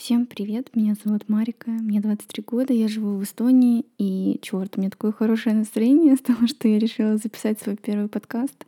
[0.00, 4.80] Всем привет, меня зовут Марика, мне 23 года, я живу в Эстонии, и черт, у
[4.80, 8.64] меня такое хорошее настроение с того, что я решила записать свой первый подкаст.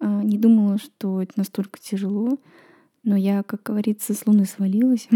[0.00, 2.38] А, не думала, что это настолько тяжело,
[3.02, 5.06] но я, как говорится, с луны свалилась.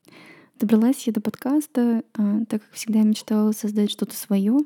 [0.58, 4.58] Добралась я до подкаста, а, так как всегда мечтала создать что-то свое,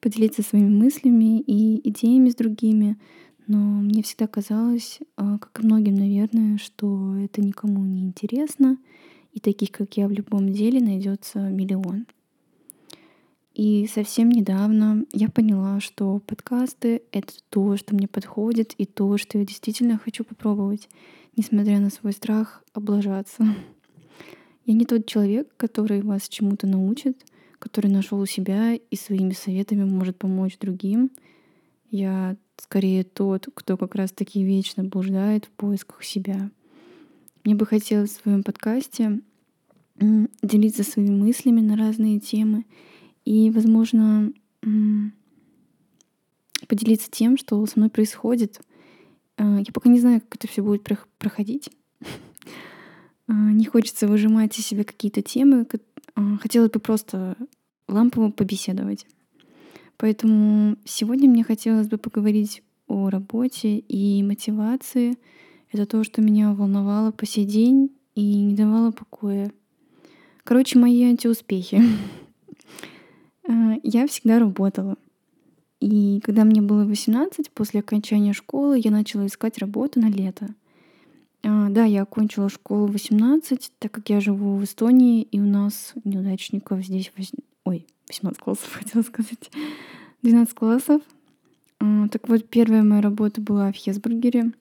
[0.00, 2.98] поделиться своими мыслями и идеями с другими,
[3.46, 8.76] но мне всегда казалось, а, как и многим, наверное, что это никому не интересно,
[9.38, 12.06] и таких, как я, в любом деле найдется миллион.
[13.54, 19.38] И совсем недавно я поняла, что подкасты— это то, что мне подходит, и то, что
[19.38, 20.88] я действительно хочу попробовать,
[21.36, 23.44] несмотря на свой страх облажаться.
[24.66, 27.24] Я не тот человек, который вас чему-то научит,
[27.60, 31.10] который нашел себя и своими советами может помочь другим.
[31.90, 36.50] Я скорее тот, кто как раз-таки вечно блуждает в поисках себя.
[37.44, 39.20] Мне бы хотелось в своем подкасте
[40.42, 42.64] делиться своими мыслями на разные темы
[43.24, 44.32] и, возможно,
[46.68, 48.60] поделиться тем, что со мной происходит.
[49.36, 50.86] А, я пока не знаю, как это все будет
[51.18, 51.70] проходить.
[53.30, 55.66] А, не хочется выжимать из себя какие-то темы.
[56.14, 57.36] А, хотелось бы просто
[57.86, 59.06] лампово побеседовать.
[59.98, 65.18] Поэтому сегодня мне хотелось бы поговорить о работе и мотивации.
[65.70, 69.52] Это то, что меня волновало по сей день и не давало покоя.
[70.48, 71.82] Короче, мои антиуспехи.
[73.50, 74.96] Э, я всегда работала.
[75.80, 80.48] И когда мне было 18, после окончания школы, я начала искать работу на лето.
[81.42, 85.46] А, да, я окончила школу в 18, так как я живу в Эстонии, и у
[85.46, 87.10] нас неудачников здесь...
[87.64, 89.50] Ой, 18 классов, хотела сказать.
[90.22, 91.00] 12 классов.
[91.80, 94.52] А, так вот, первая моя работа была в Хесбургере.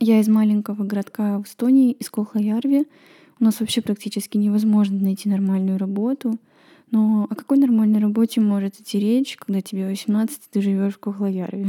[0.00, 2.86] Я из маленького городка в Эстонии, из Колхаярви.
[3.40, 6.38] У нас вообще практически невозможно найти нормальную работу.
[6.90, 10.98] Но о какой нормальной работе может идти речь, когда тебе 18, и ты живешь в
[10.98, 11.68] Кохлоярве?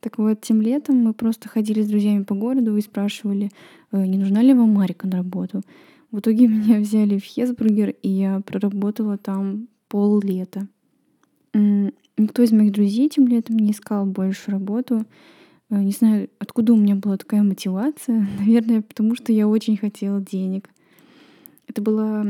[0.00, 3.50] Так вот, тем летом мы просто ходили с друзьями по городу и спрашивали,
[3.90, 5.62] «Э, не нужна ли вам Марика на работу.
[6.10, 10.68] В итоге меня взяли в Хесбургер, и я проработала там пол лета.
[11.54, 15.04] Никто из моих друзей тем летом не искал больше работу.
[15.74, 18.26] Э, не знаю, откуда у меня была такая мотивация.
[18.38, 20.70] Наверное, потому что я очень хотела денег.
[21.66, 22.24] Это была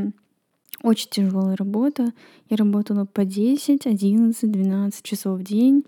[0.81, 2.13] очень тяжелая работа.
[2.49, 5.83] Я работала по 10, 11, 12 часов в день,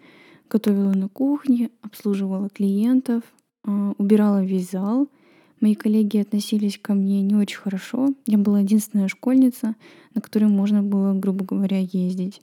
[0.50, 3.24] готовила на кухне, обслуживала клиентов,
[3.66, 5.08] э, убирала весь зал.
[5.60, 8.14] Мои коллеги относились ко мне не очень хорошо.
[8.28, 9.76] Я была единственная школьница,
[10.14, 12.42] на которой можно было, грубо говоря, ездить.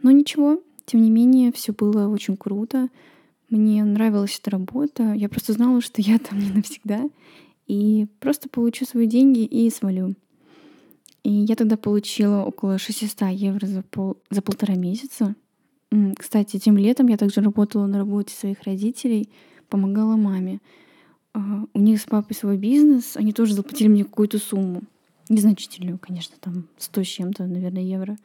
[0.00, 2.88] Но ничего, тем не менее, все было очень круто.
[3.50, 5.12] Мне нравилась эта работа.
[5.12, 7.08] Я просто знала, что я там не навсегда.
[7.66, 10.14] И просто получу свои деньги и свалю.
[11.22, 15.34] И я тогда получила около 600 евро за, пол, за полтора месяца.
[16.16, 19.28] Кстати, тем летом я также работала на работе своих родителей,
[19.68, 20.60] помогала маме.
[21.32, 24.82] А, у них с папой свой бизнес, они тоже заплатили мне какую-то сумму.
[25.28, 28.16] Незначительную, конечно, там 100 с чем-то, наверное, евро.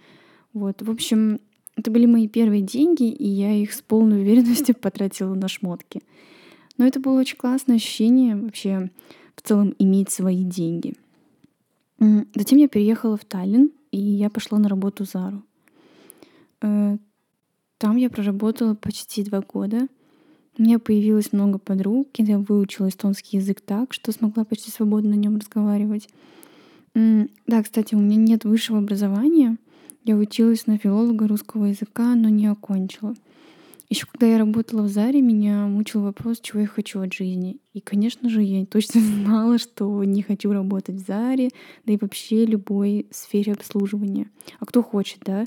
[0.53, 1.39] Вот, в общем,
[1.75, 6.01] это были мои первые деньги, и я их с полной уверенностью потратила на шмотки.
[6.77, 8.89] Но это было очень классное ощущение вообще
[9.35, 10.95] в целом иметь свои деньги.
[12.35, 15.43] Затем я переехала в Таллин, и я пошла на работу в Зару.
[16.61, 16.97] Э,
[17.77, 19.87] там я проработала почти два года.
[20.57, 25.15] У меня появилось много подруг, я выучила эстонский язык так, что смогла почти свободно на
[25.15, 26.09] нем разговаривать.
[26.93, 29.57] Да, кстати, у меня нет высшего образования—
[30.03, 33.15] я училась на филолога русского языка, но не окончила.
[33.89, 37.57] Еще когда я работала в Заре, меня мучил вопрос, чего я хочу от жизни.
[37.73, 41.49] И, конечно же, я точно знала, что не хочу работать в Заре,
[41.85, 44.31] да и вообще любой сфере обслуживания.
[44.59, 45.45] А кто хочет, да?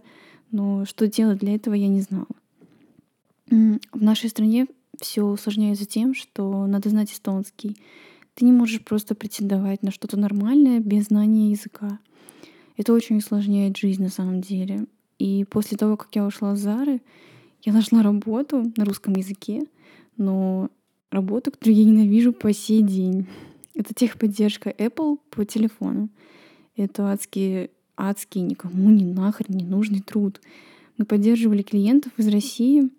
[0.51, 2.27] Но что делать для этого, я не знала.
[3.49, 4.67] В нашей стране
[5.01, 7.77] все усложняется тем, что надо знать эстонский.
[8.35, 11.99] Ты не можешь просто претендовать на что-то нормальное без знания языка.
[12.77, 14.87] Это очень усложняет жизнь на самом деле.
[15.19, 17.01] И после того, как я ушла с Зары,
[17.63, 19.65] я нашла работу на русском языке,
[20.17, 20.71] но
[21.11, 23.27] работу, которую я ненавижу по сей день.
[23.75, 26.09] Это техподдержка Apple по телефону.
[26.77, 30.41] Это адский, адский, никому не нахрен не нужный труд.
[30.99, 32.91] Мы поддерживали клиентов из России.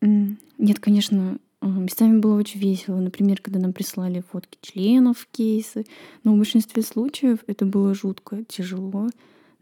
[0.00, 2.96] Нет, конечно, Местами было очень весело.
[2.96, 5.86] Например, когда нам прислали фотки членов, кейсы.
[6.24, 9.08] Но в большинстве случаев это было жутко тяжело.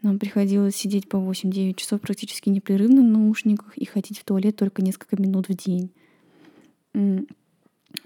[0.02, 4.82] Нам приходилось сидеть по 8-9 часов практически непрерывно на наушниках и ходить в туалет только
[4.82, 5.90] несколько минут в день.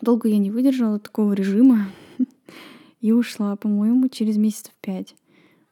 [0.00, 1.88] Долго я не выдержала такого режима.
[3.00, 5.14] и ушла, по-моему, через месяцев пять.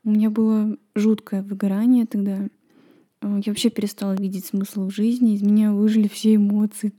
[0.04, 2.48] У меня было жуткое выгорание тогда.
[3.20, 6.92] А, я вообще перестала видеть смысл в жизни, из меня выжили все эмоции.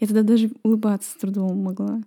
[0.00, 2.02] Я тогда даже улыбаться с трудом могла.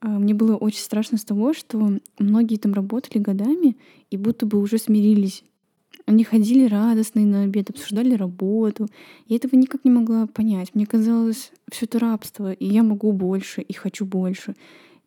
[0.00, 3.76] А, мне было очень страшно с того, что многие там работали годами
[4.10, 5.44] и будто бы уже смирились.
[6.06, 8.88] Они ходили радостные на обед, обсуждали работу.
[9.26, 10.74] Я этого никак не могла понять.
[10.74, 14.54] Мне казалось, все это рабство, и я могу больше, и хочу больше.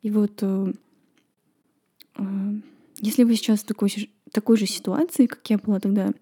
[0.02, 0.74] И вот э,
[2.18, 2.24] э,
[3.00, 3.92] если вы сейчас в такой,
[4.32, 6.14] такой же ситуации, как я была тогда,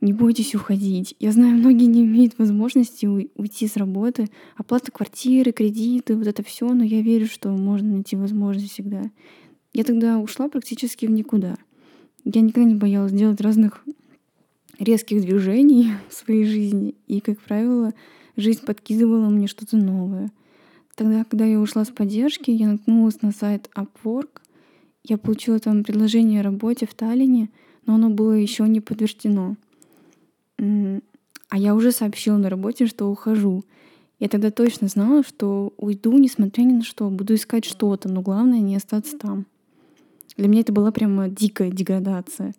[0.00, 1.14] не бойтесь уходить.
[1.18, 4.28] Я знаю, многие не имеют возможности уйти с работы.
[4.56, 9.10] Оплата квартиры, кредиты, вот это все, но я верю, что можно найти возможность всегда.
[9.72, 11.56] Я тогда ушла практически в никуда.
[12.24, 13.84] Я никогда не боялась делать разных
[14.78, 16.94] резких движений в своей жизни.
[17.08, 17.92] И, как правило,
[18.36, 20.30] жизнь подкидывала мне что-то новое.
[20.94, 24.40] Тогда, когда я ушла с поддержки, я наткнулась на сайт Upwork.
[25.04, 27.50] Я получила там предложение о работе в Таллине,
[27.86, 29.56] но оно было еще не подтверждено.
[30.58, 33.64] А я уже сообщила на работе, что ухожу.
[34.18, 37.08] Я тогда точно знала, что уйду, несмотря ни на что.
[37.08, 39.46] Буду искать что-то, но главное не остаться там.
[40.36, 42.54] Для меня это была прямо дикая деградация.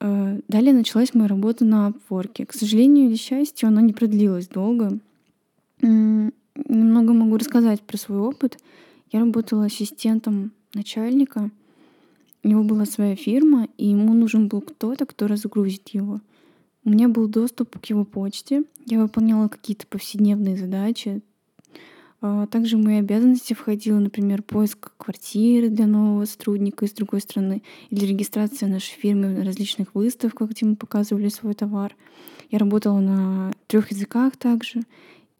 [0.00, 2.46] Э, далее началась моя работа на Upwork.
[2.46, 4.98] К сожалению или счастью, она не продлилась долго.
[5.82, 8.58] Немного могу рассказать про свой опыт.
[9.12, 11.50] Я работала ассистентом начальника.
[12.42, 16.20] У него была своя фирма, и ему нужен был кто-то, кто разгрузит его.
[16.84, 18.64] У меня был доступ к его почте.
[18.86, 21.20] Я выполняла какие-то повседневные задачи.
[22.22, 27.62] А, также в мои обязанности входило, например, поиск квартиры для нового сотрудника из другой страны
[27.90, 31.96] или регистрация нашей фирмы на различных выставках, где мы показывали свой товар.
[32.50, 34.82] Я работала на трех языках также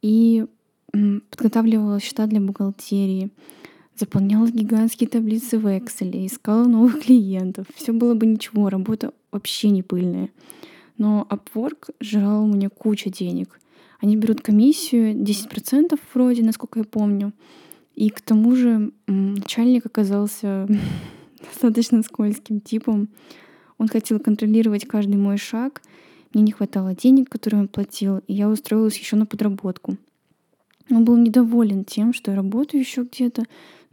[0.00, 0.46] и
[0.92, 3.30] подготавливала счета для бухгалтерии,
[3.96, 7.66] заполняла гигантские таблицы в Excel, искала новых клиентов.
[7.74, 10.30] Все было бы ничего, работа вообще не пыльная.
[11.00, 13.58] Но Upwork жрал у меня куча денег.
[14.00, 17.32] Они берут комиссию 10% вроде, насколько я помню.
[17.94, 20.68] И к тому же начальник оказался
[21.40, 23.08] достаточно скользким типом.
[23.78, 25.80] Он хотел контролировать каждый мой шаг.
[26.34, 29.96] Мне не хватало денег, которые он платил, и я устроилась еще на подработку.
[30.90, 33.44] Он был недоволен тем, что я работаю еще где-то,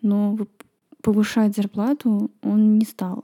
[0.01, 0.37] но
[1.01, 3.23] повышать зарплату он не стал.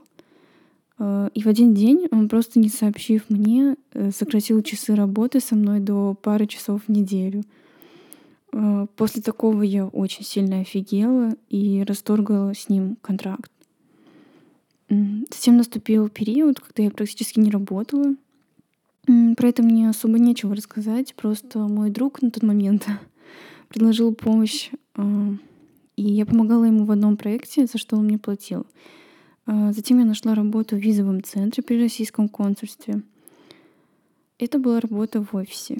[1.03, 5.55] Э, и в один день он просто не сообщив мне, э, сократил часы работы со
[5.55, 7.43] мной до пары часов в неделю.
[8.53, 13.51] Э, после такого я очень сильно офигела и расторгала с ним контракт.
[14.89, 18.15] Затем наступил период, когда я практически не работала.
[19.07, 22.85] Про это мне особо нечего рассказать, просто мой друг на тот момент
[23.69, 24.69] предложил помощь,
[25.95, 28.67] и я помогала ему в одном проекте, за что он мне платил.
[29.45, 33.01] А, затем я нашла работу в визовом центре при российском консульстве.
[34.39, 35.79] Это была работа в офисе.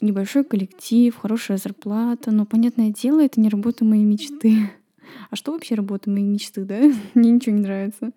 [0.00, 4.70] Небольшой коллектив, хорошая зарплата, но, понятное дело, это не работа моей мечты.
[5.30, 6.80] А что вообще работа моей мечты, да?
[7.14, 8.12] Мне ничего не нравится.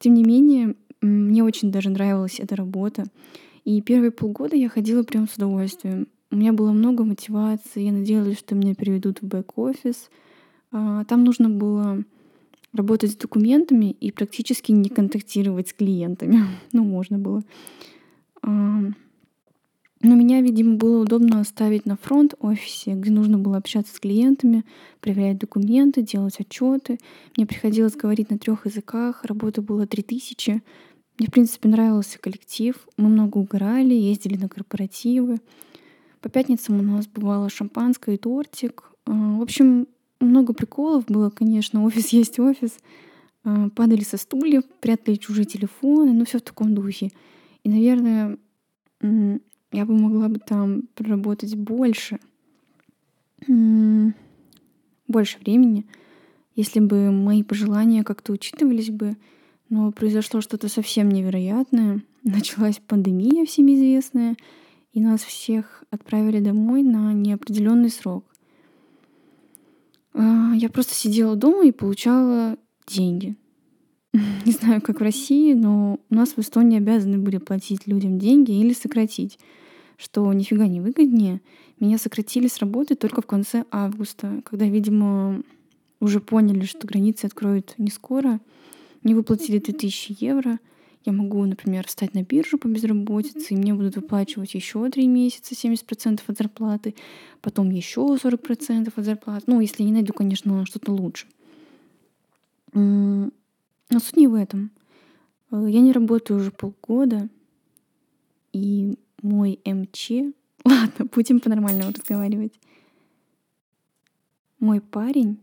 [0.00, 3.04] Тем не менее, мне очень даже нравилась эта работа.
[3.64, 6.08] И первые полгода я ходила прям с удовольствием.
[6.30, 10.10] У меня было много мотивации, я надеялась, что меня переведут в бэк-офис.
[10.72, 12.02] А, там нужно было
[12.74, 16.44] работать с документами и практически не контактировать с клиентами.
[16.72, 17.42] ну, можно было.
[20.04, 24.64] Но меня, видимо, было удобно оставить на фронт офисе, где нужно было общаться с клиентами,
[25.00, 26.98] проверять документы, делать отчеты.
[27.36, 30.62] Мне приходилось говорить на трех языках, работа была 3000.
[31.18, 32.76] Мне, в принципе, нравился коллектив.
[32.98, 35.38] Мы много угорали, ездили на корпоративы.
[36.20, 38.90] По пятницам у нас бывало шампанское и тортик.
[39.06, 39.86] А, в общем,
[40.20, 41.84] много приколов было, конечно.
[41.84, 42.78] Офис есть офис.
[43.44, 47.10] А, падали со стульев, прятали чужие телефоны, ну все в таком духе.
[47.62, 48.38] И, наверное,
[49.00, 52.18] я бы могла бы там проработать больше,
[53.46, 55.86] больше времени,
[56.54, 59.16] если бы мои пожелания как-то учитывались бы.
[59.68, 62.02] Но произошло что-то совсем невероятное.
[62.22, 64.36] Началась пандемия всем известная,
[64.92, 68.24] и нас всех отправили домой на неопределенный срок.
[70.14, 72.56] А, я просто сидела дома и получала
[72.86, 73.36] деньги.
[74.12, 78.52] Не знаю, как в России, но у нас в Эстонии обязаны были платить людям деньги
[78.52, 79.38] или сократить,
[79.96, 81.40] что нифига не выгоднее.
[81.80, 85.42] Меня сократили с работы только в конце августа, когда, видимо,
[86.00, 88.40] уже поняли, что границы откроют не скоро.
[89.02, 90.58] Мне выплатили 3000 евро—
[91.04, 95.54] я могу, например, встать на биржу по безработице, и мне будут выплачивать еще три месяца
[95.54, 96.94] 70% от зарплаты,
[97.40, 99.44] потом еще 40% от зарплаты.
[99.46, 101.26] Ну, если не найду, конечно, что-то лучше.
[102.72, 103.30] Но
[103.90, 104.70] суть не в этом.
[105.50, 107.28] Э, я не работаю уже полгода,
[108.52, 110.10] и мой МЧ...
[110.64, 112.54] Ладно, будем по-нормальному разговаривать.
[114.58, 115.38] Мой парень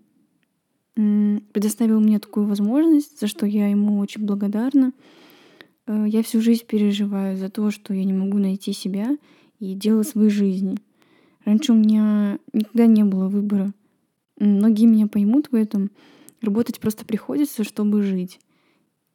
[0.95, 4.91] предоставил мне такую возможность, за что я ему очень благодарна.
[5.91, 9.17] Э, я всю жизнь переживаю за то, что я не могу найти себя
[9.59, 10.77] и делать своей жизни.
[11.43, 13.73] Раньше у меня никогда не было выбора.
[14.39, 15.91] Многие меня поймут в этом.
[16.41, 18.39] Работать просто приходится, чтобы жить.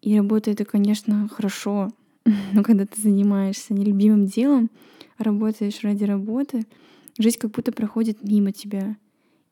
[0.03, 1.91] И работа это, конечно, хорошо,
[2.53, 4.71] но когда ты занимаешься нелюбимым делом,
[5.19, 6.67] работаешь ради работы,
[7.19, 8.97] жизнь как будто проходит мимо тебя.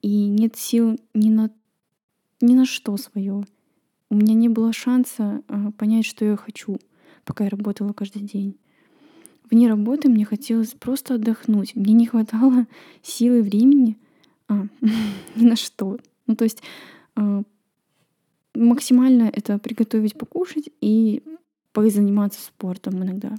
[0.02, 1.50] И нет сил ни на,
[2.42, 3.44] ни на что свое.
[4.10, 6.78] У меня не было шанса а, понять, что я хочу,
[7.24, 8.56] пока я работала каждый день.
[9.50, 11.74] Вне работы мне хотелось просто отдохнуть.
[11.74, 12.66] Мне не хватало
[13.02, 13.96] силы времени
[14.48, 14.66] а,
[15.36, 15.98] ни на что.
[16.26, 16.62] Ну, то есть
[17.16, 17.42] а,
[18.54, 21.22] максимально это приготовить покушать и
[21.72, 23.36] позаниматься спортом иногда.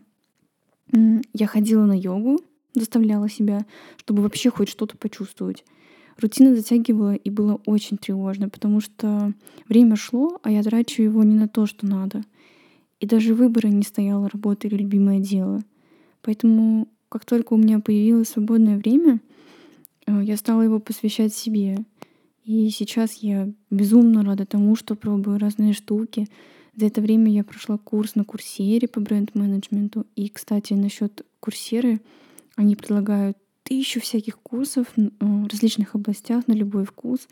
[1.33, 2.39] Я ходила на йогу,
[2.73, 3.65] заставляла себя,
[3.97, 5.65] чтобы вообще хоть что-то почувствовать.
[6.17, 9.33] Рутина затягивала и было очень тревожно, потому что
[9.67, 12.23] время шло, а я трачу его не на то, что надо.
[12.99, 15.63] И даже выбора не стояло работа или любимое дело.
[16.21, 19.19] Поэтому, как только у меня появилось свободное время,
[20.07, 21.85] э, я стала его посвящать себе.
[22.43, 26.27] И сейчас я безумно рада тому, что пробую разные штуки.
[26.75, 30.05] За это время я прошла курс на курсере по бренд-менеджменту.
[30.15, 32.01] И, кстати, насчет курсеры,
[32.55, 37.27] они предлагают тысячу всяких курсов в различных областях на любой вкус.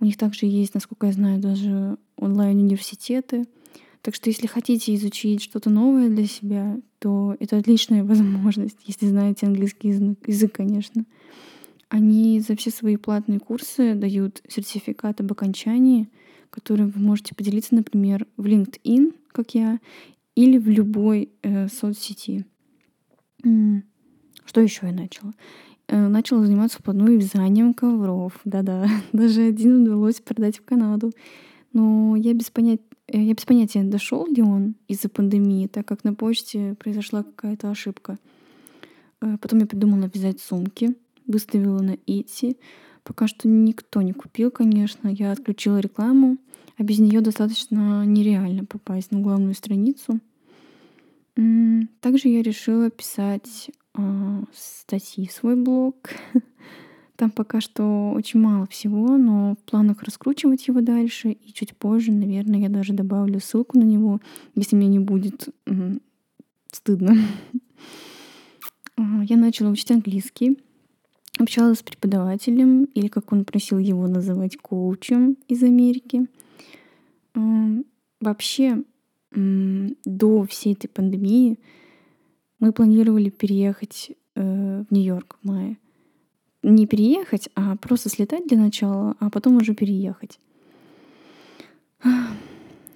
[0.00, 3.44] У них также есть, насколько я знаю, даже онлайн-университеты.
[4.04, 9.46] Так что если хотите изучить что-то новое для себя, то это отличная возможность, если знаете
[9.46, 11.06] английский язык, конечно.
[11.88, 16.10] Они за все свои платные курсы дают сертификат об окончании,
[16.50, 19.80] которым вы можете поделиться, например, в LinkedIn, как я,
[20.34, 22.44] или в любой э, соцсети.
[23.42, 25.32] Что еще я начала?
[25.88, 28.38] Э, начала заниматься вплотную вязанием ковров.
[28.44, 31.10] Да-да, даже один удалось продать в Канаду.
[31.74, 32.80] Но я без, понят...
[33.08, 37.70] Э, я без понятия, дошел ли он из-за пандемии, так как на почте произошла какая-то
[37.70, 38.18] ошибка.
[39.20, 40.94] Э, потом я придумала вязать сумки
[41.26, 42.56] выставила на Etsy.
[43.02, 45.08] Пока что никто не купил, конечно.
[45.08, 46.38] Я отключила рекламу,
[46.78, 50.20] а без нее достаточно нереально попасть на главную страницу.
[51.34, 55.96] Также я решила писать э, статьи в свой блог.
[57.16, 61.30] Там пока что очень мало всего, но в планах раскручивать его дальше.
[61.30, 64.20] И чуть позже, наверное, я даже добавлю ссылку на него,
[64.54, 65.48] если мне не будет
[66.70, 67.16] стыдно.
[68.96, 70.56] Я начала учить английский
[71.38, 76.26] общалась с преподавателем, или как он просил его называть, коучем из Америки.
[78.20, 78.82] Вообще,
[79.32, 81.58] до всей этой пандемии
[82.60, 85.76] мы планировали переехать э, в Нью-Йорк в мае.
[86.64, 90.38] Не переехать, а просто слетать для начала, а потом уже переехать.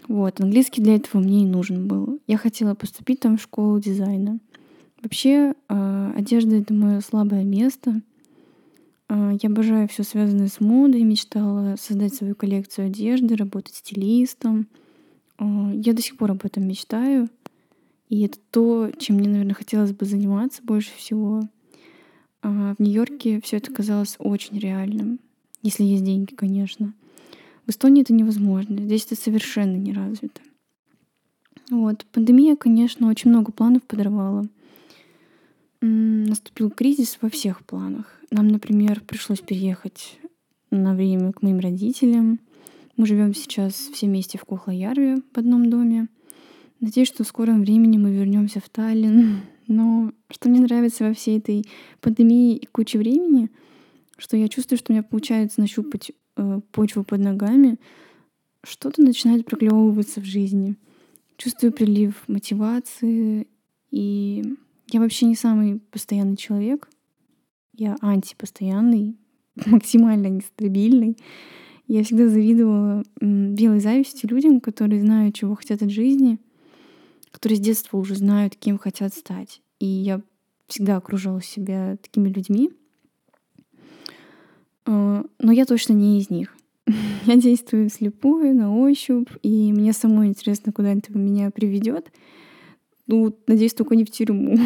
[0.08, 2.18] Вот, английский для этого мне и нужен был.
[2.26, 4.38] Я хотела поступить там в школу дизайна.
[5.02, 8.00] Вообще, э, одежда— это мое слабое место—
[9.08, 14.68] а, я обожаю все связанное с модой, мечтала создать свою коллекцию одежды, работать стилистом.
[15.38, 17.28] А, я до сих пор об этом мечтаю.
[18.08, 21.42] И это то, чем мне, наверное, хотелось бы заниматься больше всего.
[22.48, 25.20] В Нью-Йорке все это казалось очень реальным.
[25.62, 26.94] Если есть деньги, конечно.
[27.66, 28.80] В Эстонии это невозможно.
[28.80, 30.40] Здесь это совершенно не развито.
[31.70, 32.06] Вот.
[32.12, 34.46] Пандемия, конечно, очень много планов подорвала.
[35.80, 38.20] Наступил кризис во всех планах.
[38.30, 40.18] Нам, например, пришлось переехать
[40.70, 42.40] на время к моим родителям.
[42.96, 46.08] Мы живем сейчас все вместе в Кохлоярве в одном доме.
[46.80, 49.40] Надеюсь, что в скором времени мы вернемся в Таллин.
[49.68, 51.64] Но что мне нравится во всей этой
[52.00, 53.50] пандемии и куче времени,
[54.16, 57.78] что я чувствую, что у меня получается нащупать э, почву под ногами,
[58.64, 60.76] что-то начинает проклевываться в жизни.
[61.36, 63.46] Чувствую прилив мотивации,
[63.90, 64.42] и
[64.90, 66.88] я вообще не самый постоянный человек,
[67.74, 69.16] я антипостоянный,
[69.66, 71.16] максимально нестабильный.
[71.86, 76.38] Я всегда завидовала белой завистью людям, которые знают, чего хотят от жизни,
[77.30, 79.60] которые с детства уже знают, кем хотят стать.
[79.78, 80.20] И я
[80.66, 82.70] всегда окружала себя такими людьми.
[84.86, 86.56] А, но я точно не из них.
[87.26, 92.10] Я действую слепую, на ощупь, и мне самой интересно, куда это меня приведет.
[93.06, 94.58] Ну, надеюсь, только не в тюрьму.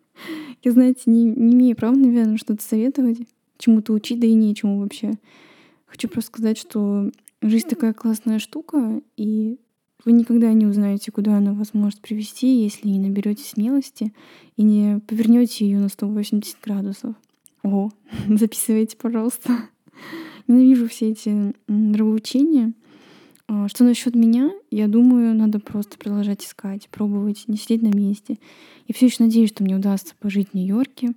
[0.64, 3.18] Я, знаете, не, не имею права, наверное, что-то советовать,
[3.58, 5.12] чему-то учить, да и нечему вообще.
[5.86, 9.58] Хочу просто сказать, что жизнь такая классная штука, и
[10.04, 14.12] вы никогда не узнаете, куда она вас может привести, если не наберете смелости
[14.56, 17.14] и не повернете ее на 180 градусов.
[17.62, 17.90] О,
[18.28, 19.56] записывайте, пожалуйста.
[20.46, 22.72] Ненавижу все эти нравоучения.
[23.46, 24.50] А, что насчет меня?
[24.70, 28.38] Я думаю, надо просто продолжать искать, пробовать, не сидеть на месте.
[28.86, 31.14] Я все еще надеюсь, что мне удастся пожить в Нью-Йорке,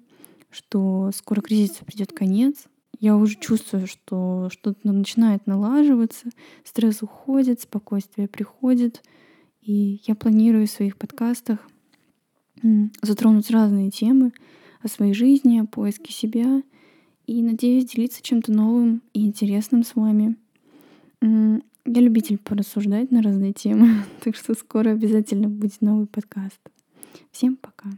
[0.49, 2.65] что скоро кризису придет конец.
[3.03, 6.29] Я уже чувствую, что что-то начинает налаживаться,
[6.63, 9.03] стресс уходит, спокойствие приходит.
[9.62, 11.60] И я планирую в своих подкастах
[13.01, 14.31] затронуть разные темы
[14.81, 16.63] о своей жизни, о поиске себя—
[17.27, 20.36] и надеюсь делиться чем-то новым и интересным с вами.
[21.22, 26.60] Я любитель порассуждать на разные темы, так что скоро обязательно будет новый подкаст.
[27.31, 27.89] Всем пока.